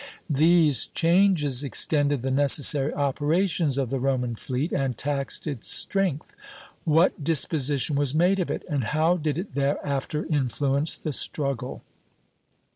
[0.31, 6.33] These changes extended the necessary operations of the Roman fleet, and taxed its strength.
[6.85, 11.83] What disposition was made of it, and how did it thereafter influence the struggle?